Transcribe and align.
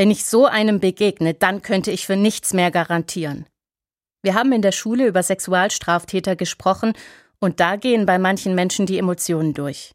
Wenn 0.00 0.10
ich 0.10 0.24
so 0.24 0.46
einem 0.46 0.80
begegne, 0.80 1.34
dann 1.34 1.60
könnte 1.60 1.90
ich 1.90 2.06
für 2.06 2.16
nichts 2.16 2.54
mehr 2.54 2.70
garantieren. 2.70 3.44
Wir 4.22 4.32
haben 4.32 4.50
in 4.50 4.62
der 4.62 4.72
Schule 4.72 5.06
über 5.06 5.22
Sexualstraftäter 5.22 6.36
gesprochen 6.36 6.94
und 7.38 7.60
da 7.60 7.76
gehen 7.76 8.06
bei 8.06 8.18
manchen 8.18 8.54
Menschen 8.54 8.86
die 8.86 8.96
Emotionen 8.96 9.52
durch. 9.52 9.92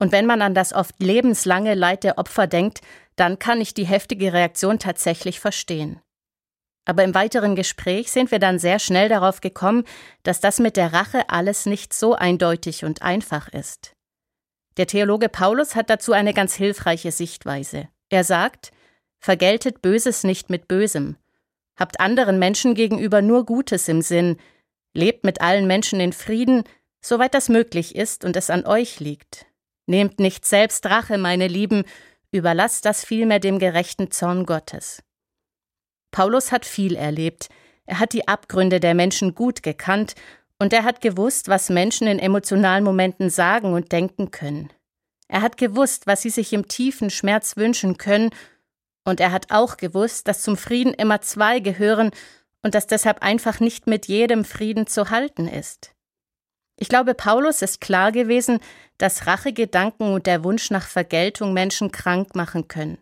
Und 0.00 0.12
wenn 0.12 0.24
man 0.24 0.40
an 0.40 0.54
das 0.54 0.72
oft 0.72 0.94
lebenslange 0.98 1.74
Leid 1.74 2.04
der 2.04 2.16
Opfer 2.16 2.46
denkt, 2.46 2.80
dann 3.16 3.38
kann 3.38 3.60
ich 3.60 3.74
die 3.74 3.84
heftige 3.84 4.32
Reaktion 4.32 4.78
tatsächlich 4.78 5.40
verstehen. 5.40 6.00
Aber 6.86 7.04
im 7.04 7.14
weiteren 7.14 7.54
Gespräch 7.54 8.12
sind 8.12 8.30
wir 8.30 8.38
dann 8.38 8.58
sehr 8.58 8.78
schnell 8.78 9.10
darauf 9.10 9.42
gekommen, 9.42 9.84
dass 10.22 10.40
das 10.40 10.58
mit 10.58 10.78
der 10.78 10.94
Rache 10.94 11.28
alles 11.28 11.66
nicht 11.66 11.92
so 11.92 12.14
eindeutig 12.14 12.86
und 12.86 13.02
einfach 13.02 13.48
ist. 13.48 13.92
Der 14.78 14.86
Theologe 14.86 15.28
Paulus 15.28 15.74
hat 15.74 15.90
dazu 15.90 16.14
eine 16.14 16.32
ganz 16.32 16.54
hilfreiche 16.54 17.12
Sichtweise. 17.12 17.90
Er 18.08 18.24
sagt, 18.24 18.72
vergeltet 19.24 19.80
Böses 19.80 20.22
nicht 20.22 20.50
mit 20.50 20.68
Bösem, 20.68 21.16
habt 21.76 21.98
anderen 21.98 22.38
Menschen 22.38 22.74
gegenüber 22.74 23.22
nur 23.22 23.46
Gutes 23.46 23.88
im 23.88 24.02
Sinn, 24.02 24.36
lebt 24.92 25.24
mit 25.24 25.40
allen 25.40 25.66
Menschen 25.66 25.98
in 25.98 26.12
Frieden, 26.12 26.64
soweit 27.00 27.32
das 27.32 27.48
möglich 27.48 27.96
ist 27.96 28.26
und 28.26 28.36
es 28.36 28.50
an 28.50 28.66
euch 28.66 29.00
liegt. 29.00 29.46
Nehmt 29.86 30.20
nicht 30.20 30.44
selbst 30.44 30.84
Rache, 30.84 31.16
meine 31.16 31.48
Lieben, 31.48 31.84
überlasst 32.32 32.84
das 32.84 33.02
vielmehr 33.02 33.40
dem 33.40 33.58
gerechten 33.58 34.10
Zorn 34.10 34.44
Gottes. 34.44 35.02
Paulus 36.10 36.52
hat 36.52 36.66
viel 36.66 36.94
erlebt, 36.94 37.48
er 37.86 38.00
hat 38.00 38.12
die 38.12 38.28
Abgründe 38.28 38.78
der 38.78 38.94
Menschen 38.94 39.34
gut 39.34 39.62
gekannt 39.62 40.16
und 40.58 40.74
er 40.74 40.84
hat 40.84 41.00
gewusst, 41.00 41.48
was 41.48 41.70
Menschen 41.70 42.06
in 42.08 42.18
emotionalen 42.18 42.84
Momenten 42.84 43.30
sagen 43.30 43.72
und 43.72 43.90
denken 43.90 44.30
können. 44.30 44.70
Er 45.28 45.40
hat 45.40 45.56
gewusst, 45.56 46.06
was 46.06 46.20
sie 46.20 46.30
sich 46.30 46.52
im 46.52 46.68
tiefen 46.68 47.08
Schmerz 47.08 47.56
wünschen 47.56 47.96
können, 47.96 48.28
und 49.04 49.20
er 49.20 49.32
hat 49.32 49.50
auch 49.50 49.76
gewusst, 49.76 50.28
dass 50.28 50.42
zum 50.42 50.56
Frieden 50.56 50.94
immer 50.94 51.20
zwei 51.20 51.60
gehören 51.60 52.10
und 52.62 52.74
dass 52.74 52.86
deshalb 52.86 53.22
einfach 53.22 53.60
nicht 53.60 53.86
mit 53.86 54.06
jedem 54.06 54.44
Frieden 54.44 54.86
zu 54.86 55.10
halten 55.10 55.46
ist. 55.46 55.92
Ich 56.76 56.88
glaube, 56.88 57.14
Paulus 57.14 57.62
ist 57.62 57.80
klar 57.80 58.10
gewesen, 58.10 58.58
dass 58.98 59.26
Rachegedanken 59.26 60.12
und 60.12 60.26
der 60.26 60.42
Wunsch 60.42 60.70
nach 60.70 60.86
Vergeltung 60.86 61.52
Menschen 61.52 61.92
krank 61.92 62.34
machen 62.34 62.66
können. 62.68 62.98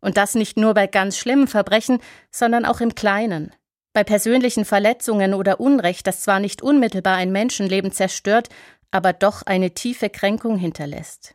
Und 0.00 0.16
das 0.18 0.34
nicht 0.34 0.58
nur 0.58 0.74
bei 0.74 0.86
ganz 0.86 1.16
schlimmen 1.16 1.48
Verbrechen, 1.48 2.00
sondern 2.30 2.66
auch 2.66 2.80
im 2.80 2.94
Kleinen. 2.94 3.52
Bei 3.94 4.04
persönlichen 4.04 4.64
Verletzungen 4.64 5.32
oder 5.32 5.60
Unrecht, 5.60 6.06
das 6.06 6.20
zwar 6.20 6.40
nicht 6.40 6.60
unmittelbar 6.60 7.16
ein 7.16 7.32
Menschenleben 7.32 7.92
zerstört, 7.92 8.48
aber 8.90 9.12
doch 9.12 9.42
eine 9.42 9.72
tiefe 9.72 10.10
Kränkung 10.10 10.56
hinterlässt. 10.56 11.34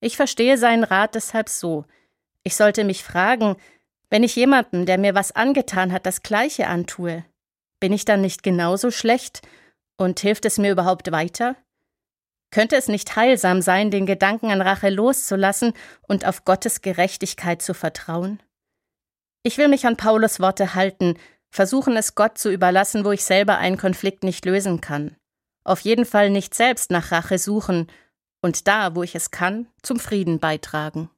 Ich 0.00 0.16
verstehe 0.16 0.58
seinen 0.58 0.84
Rat 0.84 1.14
deshalb 1.14 1.48
so. 1.48 1.84
Ich 2.46 2.54
sollte 2.54 2.84
mich 2.84 3.02
fragen, 3.02 3.56
wenn 4.08 4.22
ich 4.22 4.36
jemandem, 4.36 4.86
der 4.86 4.98
mir 4.98 5.16
was 5.16 5.32
angetan 5.32 5.90
hat, 5.90 6.06
das 6.06 6.22
Gleiche 6.22 6.68
antue, 6.68 7.24
bin 7.80 7.92
ich 7.92 8.04
dann 8.04 8.20
nicht 8.20 8.44
genauso 8.44 8.92
schlecht 8.92 9.42
und 9.96 10.20
hilft 10.20 10.44
es 10.44 10.56
mir 10.56 10.70
überhaupt 10.70 11.10
weiter? 11.10 11.56
Könnte 12.52 12.76
es 12.76 12.86
nicht 12.86 13.16
heilsam 13.16 13.62
sein, 13.62 13.90
den 13.90 14.06
Gedanken 14.06 14.52
an 14.52 14.60
Rache 14.60 14.90
loszulassen 14.90 15.72
und 16.06 16.24
auf 16.24 16.44
Gottes 16.44 16.82
Gerechtigkeit 16.82 17.62
zu 17.62 17.74
vertrauen? 17.74 18.40
Ich 19.42 19.58
will 19.58 19.66
mich 19.66 19.84
an 19.84 19.96
Paulus 19.96 20.38
Worte 20.38 20.76
halten, 20.76 21.18
versuchen 21.50 21.96
es 21.96 22.14
Gott 22.14 22.38
zu 22.38 22.52
überlassen, 22.52 23.04
wo 23.04 23.10
ich 23.10 23.24
selber 23.24 23.58
einen 23.58 23.76
Konflikt 23.76 24.22
nicht 24.22 24.44
lösen 24.44 24.80
kann. 24.80 25.16
Auf 25.64 25.80
jeden 25.80 26.04
Fall 26.04 26.30
nicht 26.30 26.54
selbst 26.54 26.92
nach 26.92 27.10
Rache 27.10 27.38
suchen 27.38 27.88
und 28.40 28.68
da, 28.68 28.94
wo 28.94 29.02
ich 29.02 29.16
es 29.16 29.32
kann, 29.32 29.66
zum 29.82 29.98
Frieden 29.98 30.38
beitragen. 30.38 31.10